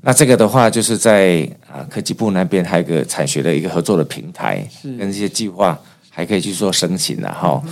[0.00, 5.78] 那这个的话，就是在啊科技部那边还有个产学的一个合作的平台，是跟这些计划
[6.08, 7.62] 还可以去做申请的哈。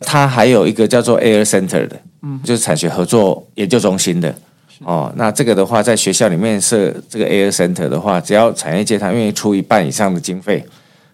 [0.00, 4.34] 它还有一个叫做 Air Center 的，嗯，就是产学合作研究中心的
[4.80, 5.10] 哦。
[5.16, 10.66] 那这个的话，在学校里面设这个 Air Center 的话，只要产业界他愿意出一半以上的经费，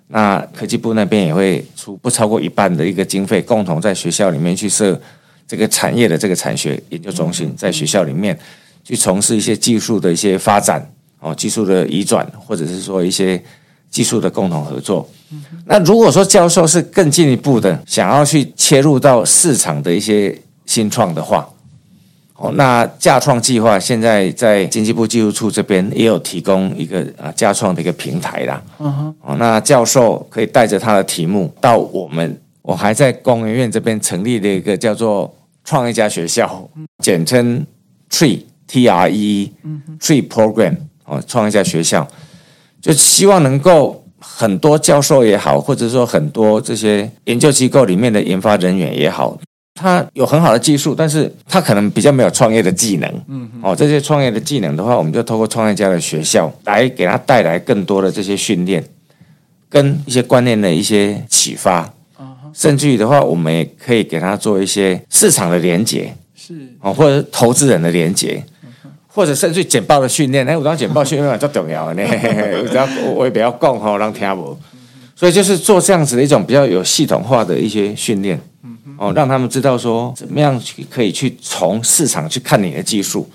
[0.08, 5.00] 那科技部那边也会出不超过一半的一个经费，共同在学校里面去设
[5.46, 8.38] 这个产业的这个产学研究中心，在学校里面。
[8.84, 10.90] 去从事一些技术的一些发展
[11.20, 13.38] 哦，技术的移转，或者是说一些
[13.90, 15.06] 技术的共同合作。
[15.66, 21.46] 那如果说教授是更进一步的，想要去切入到市场的一些新创的话，
[22.38, 28.62] 哦，那架创计划现在在经济部技术处这边也有提供一个啊架创的一个平台啦。
[28.78, 36.68] 嗯哼，哦，那教授可以带着他的题目到我们，我还在工研院这边成立了一个叫做创业家学校，
[37.02, 37.66] 简称
[38.10, 38.40] Tree。
[38.70, 39.50] T R E
[39.98, 42.06] Tree Program 哦，创业家学校
[42.82, 49.38] 就希望能够很多教授也好，或者说很多这些研究机构里面的研发人员也好，
[49.78, 53.08] 他有很好的技术，但是他可能比较没有创业的技能。
[53.28, 58.84] 嗯，哦，这些创业的技能的话，我们就透过创业家的学校来给他带来更多的这些训练，
[59.68, 61.88] 跟一些观念的一些启发。
[62.52, 68.42] 甚至于的话，我们也可以给他做一些市场的连接，是哦，或者投资人的连接。
[69.10, 72.08] 或者甚至简报的训练，哎，我当简报训练嘛，最重要的呢。
[72.70, 72.86] 只要
[73.16, 74.56] 我也不要讲哈，让听不。
[75.16, 78.40] 所以就是做这样子的一种比较有系统化的一些训练，
[78.98, 83.28] 哦，让他们知道说怎么样去可以去从市场去看你的技术。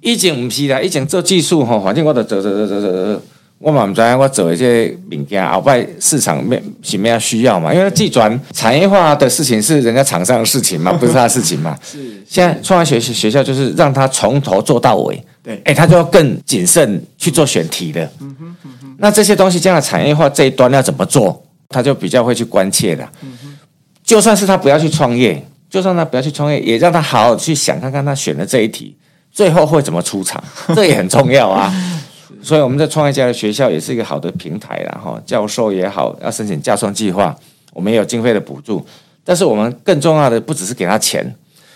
[0.00, 3.22] 以前不是啦，以前做技术哈，反正我都走走走走走走。
[3.58, 7.74] 我嘛不知我做一些物件，后摆市场面什么样需要嘛？
[7.74, 11.76] 因为技转产业化的事情是人家厂商的事情嘛，不是他的事情嘛。
[11.82, 12.22] 是。
[12.24, 15.20] 现在创业学学校就是让他从头做到尾。
[15.42, 15.60] 对。
[15.64, 18.04] 哎、他就要更谨慎去做选题的。
[18.20, 18.96] 嗯哼嗯哼。
[18.98, 23.02] 那这些东西将来产业化这一端要怎么做，他就比较会去关切的。
[23.22, 23.47] 嗯哼。
[24.08, 28.96] 就算是他不要去创业，就算他不要去创业，也让他好好去想看看他选的这一题
[29.30, 30.42] 最后会怎么出场，
[30.74, 31.70] 这也很重要啊。
[32.42, 37.36] 所以我们在创业家的学校也是一个好的平台啦，哈，教授也好，要申请架创计划，
[37.74, 38.82] 我们也有经费的补助。
[39.22, 41.34] 但是我们更重要的不只是给他钱，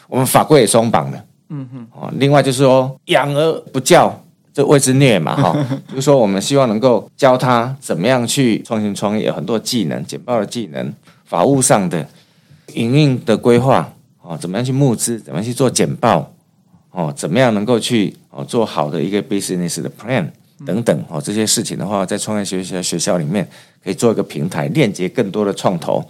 [0.08, 4.18] 我们法规也松绑了，嗯哼，另外就是说养而不教，
[4.54, 5.54] 这谓之虐嘛，哈，
[5.90, 10.90] 就是说我们希望能够教他怎么样去创新创业，有很多技能，简报的技能，
[11.24, 12.06] 法务上的
[12.74, 16.32] 营运的规划，哦，怎么样去募资，怎么样去做简报，
[16.90, 20.28] 哦，怎么样能够去哦做好的一个 business 的 plan。
[20.64, 23.44] 等等哦，这些事情的话，在创业学校学校里面
[23.82, 26.00] 可以做一个平台，链接更多的创投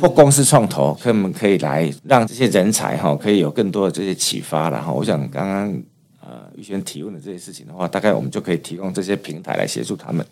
[0.00, 4.70] 或公司创投，他们可以来让这些人才哈，可以有更多的这些启发。
[4.70, 5.82] 然后，我想刚刚
[6.22, 10.24] 呃宇轩提问的这些事情的话，大概我们就可以提供这些平台来协助他们。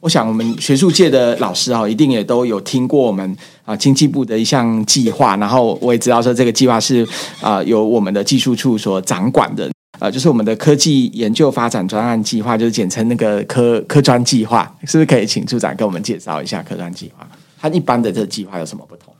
[0.00, 7.06] 我想我们学术界的老师啊，一定也都有听过我们啊经济部的一项计划，然后我也知道说这个计划是
[7.40, 9.70] 啊由我们的技术处所掌管的。
[10.00, 17.26] 呃，就是我们的科技研究发展专案计划，就是简称那个科科专计划，是不是可以请处长跟我们介绍一下科专计划？
[17.60, 19.12] 它一般的这个计划有什么不同？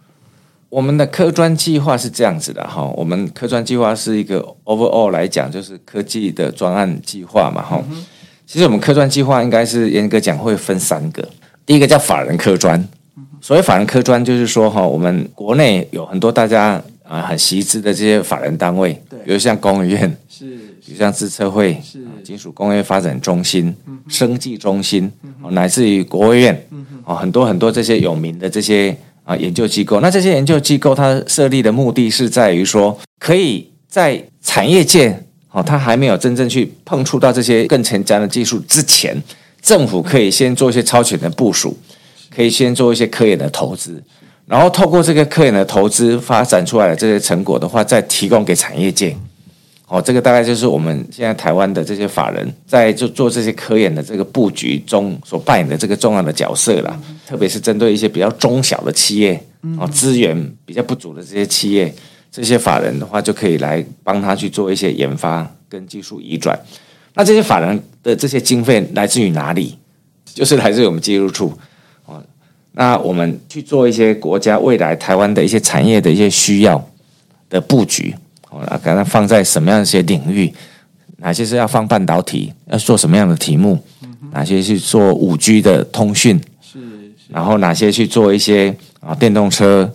[0.68, 7.82] 我们的科专计划是这样子的哈，我们科专计划是一个 overall 来讲，就是科技的专案计划嘛哈。
[8.50, 11.22] 其实我们科专计划应该是严格讲会分三个，
[11.66, 12.82] 第一个叫法人科专，
[13.42, 20.46] 所谓法人科专就是说哈，我们国内有很多大家啊很熟知的这些法人单位，对，比如像工研院，是，
[20.82, 23.76] 比如像自策会，是，金属工业发展中心，
[24.08, 25.12] 生技中心，
[25.50, 26.58] 乃至于国务院，
[27.04, 28.96] 哦，很多很多这些有名的这些。
[29.24, 39.16] 啊，研究机构，那这些研究机构它设立的目的是在于说，可以在产业界，哦，他还没有真正去碰触到这些更前瞻的技术之前，
[39.62, 41.76] 政府可以先做一些超前的部署，
[42.34, 44.02] 可以先做一些科研的投资，
[44.46, 49.16] 然后透过这个科研的投资发展出来的这些成果的话，再提供给产业界。
[49.90, 56.94] 哦，这个大概就是我们现在台湾的这些法人在就做这些科研的这个布局中所扮演的这个重要的角色啦。
[57.26, 59.42] 特别是针对一些比较中小的企业，
[59.78, 61.90] 哦，资源比较不足的这些企业，
[62.38, 66.56] 这些法人的话就可以来帮他去做一些研发跟技术移转。
[67.14, 69.76] 那这些法人的这些经费来自于哪里？
[70.24, 71.52] 就是来自于我们技术处。
[72.06, 72.22] 哦，
[72.74, 76.88] 那我们去做一些国家未来台湾的一些产业的一些需要
[77.50, 78.14] 的布局。
[78.50, 80.54] 哦，那刚刚放在什么样的一些领域？
[81.16, 82.52] 哪些是要放半导体？
[82.66, 83.82] 要做什么样的题目？
[84.30, 86.40] 哪些去做五 G 的通讯？
[86.62, 86.78] 是，
[87.28, 89.92] 然后哪些去做一些啊电动车？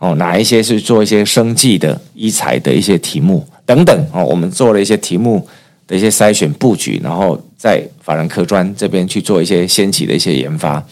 [0.00, 4.06] 哦，哪一些是做一些生计的医材的一些题目等等？
[4.12, 5.46] 哦，我们做了一些题目
[5.86, 10.84] 的一些筛选布局，然后在法人科专这边去做一些先期的一些研发。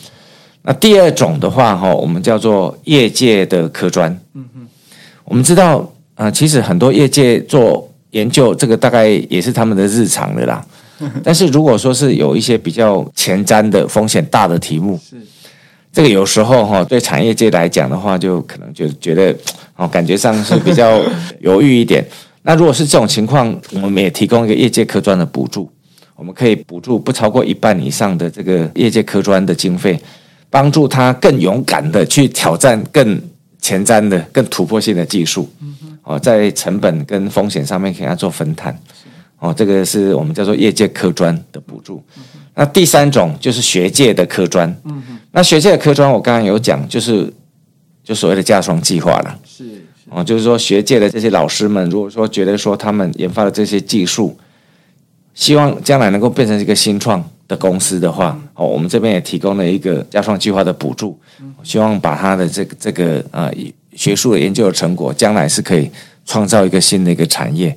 [0.63, 4.09] 那第二种的话，哈，我们叫做业界的科专。
[4.35, 4.69] 嗯嗯，
[5.25, 5.91] 我们知道。
[6.19, 10.67] 啊，其实很多业界做研究，这个大概也是他们的日常的啦。
[11.23, 15.17] 但是如果说是有一些比较前瞻的风险大的题目，是
[15.99, 19.35] 这个有时候哈，对产业界来讲的话，就可能就觉得
[19.75, 21.03] 哦，感觉上是比较
[21.41, 22.07] 犹豫一点。
[22.43, 25.69] 那如果是这种情况，我们也提供一个业界科专的补助，
[26.15, 30.01] 我们可以补助不超过一半以上的这个业界科专的经费，
[30.49, 33.21] 帮助他更勇敢的去挑战更
[33.61, 35.51] 前瞻的、更突破性的技术。
[36.05, 38.73] 哦，在成本跟风险上面给他做分摊，
[39.39, 42.03] 哦，这个是我们叫做业界科专的补助。
[42.55, 44.75] 那第三种就是学界的科专，
[45.33, 47.33] 那学界的科专我刚刚有讲，就是
[48.03, 49.39] 就所谓的架双计划了。
[49.45, 54.37] 是哦，就是说学界的这些老师们，如果说觉得说他们研发的这些技术，
[55.35, 61.19] 希望将来能够变成一个新创的公司的话，哦，我们这边也提供了一个架双计划的补助，
[61.63, 63.51] 希望把他的这个这个啊。
[63.97, 65.91] 学术的研究的成果，将来是可以
[66.25, 67.77] 创造一个新的一个产业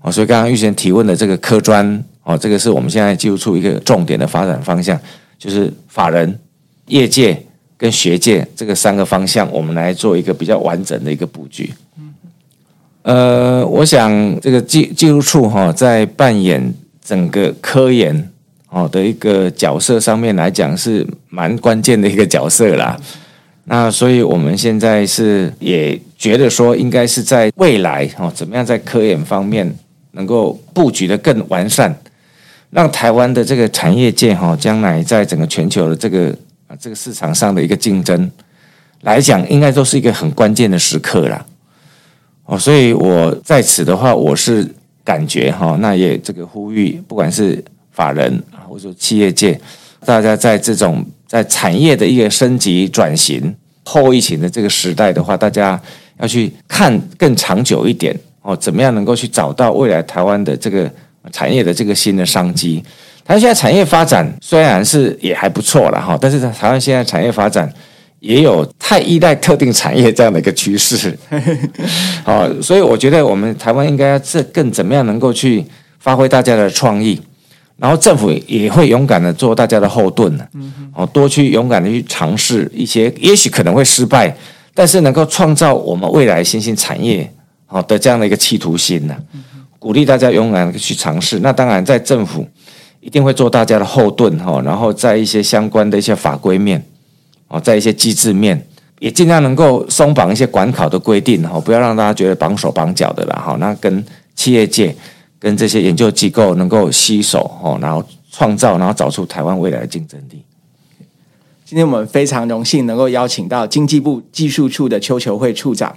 [0.00, 0.10] 哦。
[0.10, 4.98] 所以刚刚玉贤提问的这个科专哦，这个是我们现在技术处一个重点的发展方向，
[5.38, 6.38] 就是法人、
[6.86, 7.40] 业界
[7.76, 11.72] 跟学界这个三个方向，我们来做一个比较完整的一个布局。
[13.02, 18.30] 呃，我想这个技技术处哈，在扮演整个科研
[18.68, 23.00] 哦的一个角色上面来讲，是蛮关键的一个角色啦。
[23.64, 29.74] 那所以，我们现在是也觉得说，应该是在未来哦，怎么样在科研方面
[30.18, 31.96] 能够布局的更完善，
[32.70, 36.28] 让台湾的这个产业界哈，将来在整个全球的这个
[36.66, 38.28] 啊这个市场上的一个竞争
[39.02, 41.46] 来讲，应该都是一个很关键的时刻啦。
[42.46, 44.68] 哦，所以我在此的话，我是
[45.04, 49.58] 感觉哈，那也这个呼吁，不管是法人啊，或者说企业界，
[50.04, 51.06] 大家在这种。
[51.28, 53.54] 在产业的一个升级转型
[53.84, 55.78] 后疫情的这个时代的话，大家
[56.18, 60.90] 要去看更长久一点哦，怎么样能够去找到未来台湾的这个
[61.32, 62.82] 产业的这个新的商机？
[63.24, 67.70] 台湾现在产业发展虽然是也还不错了哈，但是台湾现在产业发展
[68.20, 71.16] 也有太依赖特定产业这样的一个趋势，
[72.24, 75.64] 哦，所以我觉得我们台湾应该要这更怎么样能够去
[75.98, 77.20] 发挥大家的创意。
[77.76, 80.44] 然后政府也会勇敢的做大家的后盾呢，
[80.92, 84.36] 哦，多去勇敢的去尝试一些，也许可能会失败，
[84.74, 87.32] 但是能够创造我们未来新兴产业
[87.68, 89.16] 好的这样的一个企图心呢，
[89.78, 91.38] 鼓励大家勇敢去尝试。
[91.38, 92.44] 那当然，在政府
[93.00, 96.84] 一定会做大家的后盾哈，然后在一些相关的一些法规面，
[97.46, 98.66] 哦，在一些机制面，
[98.98, 103.56] 也尽量能够松绑一些管考的规定哈，不要让大家觉得绑手绑脚的了哈。
[103.60, 104.04] 那跟
[104.34, 104.92] 企业界。
[105.40, 110.42] 跟这些研究机构能够携手哈，然后创造，然后找出台湾未来的竞争力。
[111.64, 115.94] 今天我们非常荣幸能够邀请到经济部技术处的邱求慧处长。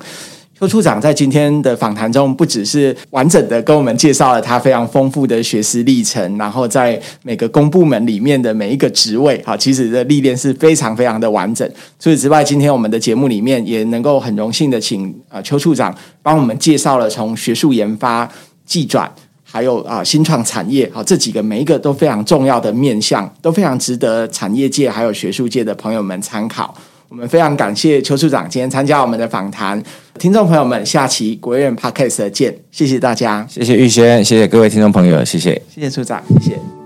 [0.62, 11.68] 邱处长在今天的访谈中，不只是完整的跟我们介绍了他非常丰富的学识历程，然后在每个公部门里面的每一个职位，哈，其实的历练是非常非常的完整。
[11.99, 15.91] 除此之外，今天我们的节目里面也能够很荣幸的请啊邱处长
[16.22, 18.30] 帮我们介绍了从学术研发、
[18.64, 26.72] 技转，还有啊新创产业，好这几个每一个都非常重要的面向，都非常值得产业界还有学术界的朋友们参考。
[27.12, 29.84] 我们非常感谢邱处长今天参加我们的访谈，
[30.18, 36.80] 听众朋友们，下期国院 Podcast 见，谢谢大家，谢谢玉轩，谢谢各位听众朋友，谢谢，谢谢处长，谢谢。